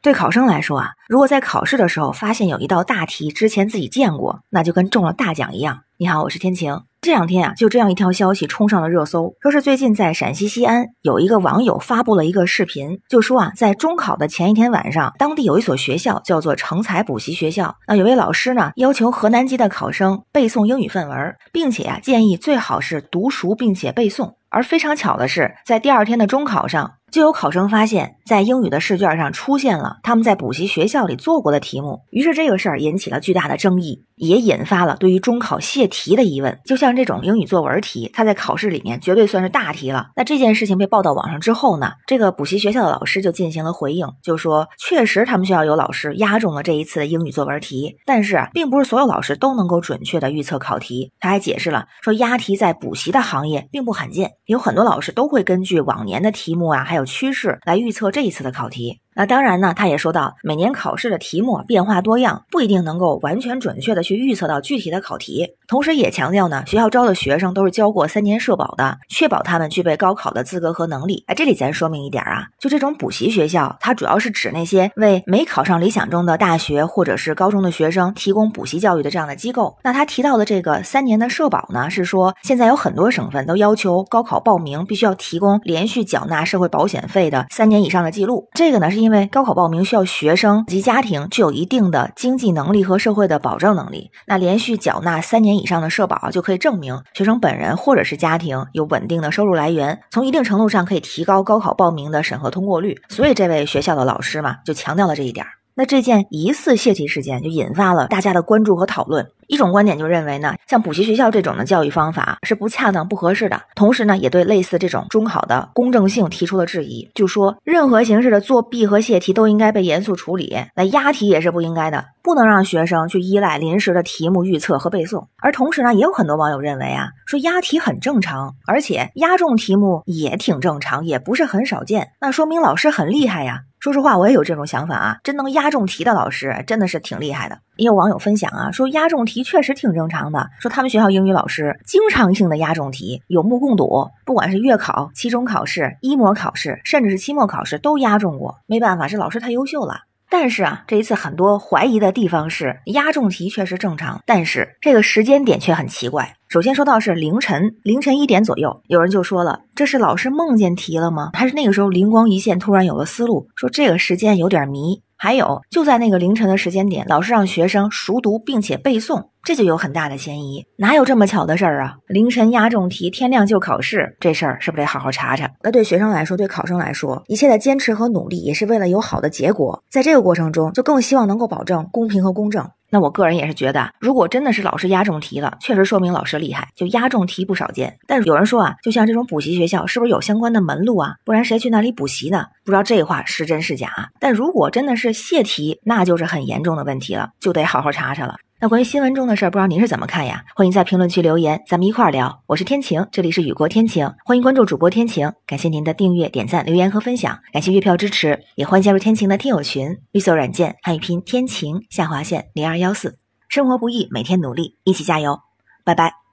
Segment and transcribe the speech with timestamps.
[0.00, 5.80] 对考生来说啊，如果在考试的时候发现有一道大题之前自己见过，那就跟中了大奖一样。
[5.96, 6.82] 你好，我是天晴。
[7.00, 24.34] 这两天啊，就这样一条消息冲上了热搜，说是最近在陕西西安有一个网友发布了一个视频，就说啊，在中考的前一天晚上，当地有一所学校叫做成才补习学校，那有位老师呢要求河南籍的考生背诵英语范文，并且啊建议最好是读熟并且背诵。
[24.50, 26.92] 而非常巧的是，在第二天的中考上。
[27.10, 36.60] 就有考生发现，在英语的试卷上出现了他们在补习学校里做过的题目，于是这个事儿引起了巨大的争议，也引发了对于中考泄题的疑问。
[36.66, 40.10] 就像这种英语作文题，它在考试里面绝对算是大题了。
[40.14, 51.12] 那这件事情被报到网上之后呢，这个补习学校的老师就进行了回应，就说确实他们学校有老师押中了这一次的英语作文题，但是并不是所有老师都能够准确的预测考题。
[51.18, 59.00] 他还解释了说，押题在补习的行业并不罕见，有很多老师都会根据往年的题目啊，还有趋势来预测这一次的考题。
[59.18, 65.54] 那当然呢，他也说到，每年考试的题目变化多样，不一定能够完全准确的去预测到具体的考题。
[65.66, 71.24] 同时，也强调呢，学校招的学生都是交过三年社保的，确保他们具备高考的资格和能力。
[71.26, 79.76] 哎，这里咱说明一点啊，就这种补习学校，它主要是指那些为没考上理想中的大学或者是高中的学生提供补习教育的这样的机构。
[79.82, 88.46] 那他提到的这个三年的社保呢，是说现在有很多省份都要求高考报名必须要提供连续缴纳社会保险费的三年以上的记录。
[88.54, 94.10] 这个呢，是因因为高考报名需要学生及家庭具有一定的经济能力和社会的保障能力。
[94.26, 103.00] 那连续缴纳三年以上的社保，就可以证明学生本人或者是家庭有稳定的收入来源，从一定程度上可以提高高考报名的审核通过率。
[103.08, 105.46] 所以这位学校的老师嘛，就强调了这一点。
[105.74, 109.26] 那这件疑似泄题事件就引发了大家的关注和讨论。
[109.48, 113.60] 一种观点就认为呢，像补习学校这种的教育方法是不恰当、不合适的。
[113.74, 120.54] 同时呢，也对类似这种中考的公正性提出了质疑，就说任何形式的作弊和泄题都应该被严肃处理。
[120.76, 125.24] 那押题也是不应该的，不能让学生去依赖临时的题目预测和背诵。
[125.38, 132.10] 而同时呢，也有很多网友认为啊，说押题很正常，而且押中题目也挺正常，也不是很少见。
[132.20, 133.62] 那说明老师很厉害呀。
[133.80, 137.60] 说实话，我也有这种想法啊，真能押中题的老师真的是挺厉害的。
[137.76, 148.56] 也有网友分享啊，说押中题确实挺正常的，说他们学校英语老师经常性的押中题，有目共睹，不管是月考、期中考试、一模考试，甚至是期末考试都押中过。
[148.66, 150.02] 没办法，这老师太优秀了。
[150.30, 156.34] 但是啊，这一次很多怀疑的地方是押中题确实正常，但是这个时间点却很奇怪。
[156.48, 161.30] 首先说到是凌晨，凌晨一点左右，有人就说了，这是老师梦见题了吗？
[161.32, 165.00] 还是那个时候灵光一现，突然有了思路，说这个时间有点迷。
[165.20, 170.66] 还有，就在那个凌晨的时间点，老师让学生熟读并且背诵，这就有很大的嫌疑。
[170.76, 171.96] 哪有这么巧的事儿啊？
[172.06, 175.50] 凌晨押中题，天亮就考试，这事儿是不是得好好查查？
[175.62, 179.82] 那对学生来说，对考生来说，一切的坚持和努力也是为了有好的结果。
[179.90, 182.68] 在这个过程中，就更希望能够保证公平和公正。
[182.90, 187.98] 那我个人也是觉得，如果真的是老师押中题了，确实说明老师厉害，就押中题不少见。
[188.06, 191.16] 但是有人说啊，就像这种补习学校，是不是有相关的门路啊？
[191.24, 192.46] 不然谁去那里补习呢？
[192.64, 194.10] 不知道这话是真是假。
[194.18, 198.36] 但如果真的是泄题，那就是很严重的问题了，就得好好查查了。
[198.60, 200.42] 那关于新闻中的事儿，不知道您是怎么看呀？
[200.56, 202.42] 欢迎在评论区留言，咱们一块儿聊。
[202.48, 205.32] 我是天晴，这里是雨过天晴，欢迎关注主播天晴。
[205.46, 209.98] 感谢您的订阅、点赞、留言和分享，感谢月票支持，也欢迎加入天晴的听友群。
[210.10, 213.20] 绿色软件汉语拼天晴下划线零二幺四。
[213.48, 215.38] 生活不易，每天努力，一起加油，
[215.84, 216.27] 拜拜。